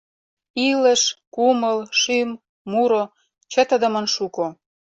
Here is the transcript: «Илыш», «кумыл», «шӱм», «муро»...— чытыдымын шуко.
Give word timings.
«Илыш», 0.69 1.01
«кумыл», 1.33 1.79
«шӱм», 1.99 2.29
«муро»...— 2.71 3.03
чытыдымын 3.51 4.05
шуко. 4.13 4.47